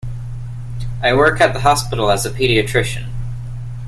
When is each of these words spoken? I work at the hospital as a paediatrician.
I 1.03 1.13
work 1.13 1.39
at 1.41 1.53
the 1.53 1.59
hospital 1.59 2.09
as 2.09 2.25
a 2.25 2.31
paediatrician. 2.31 3.07